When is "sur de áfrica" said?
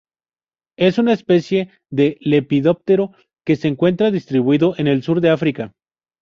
5.03-5.75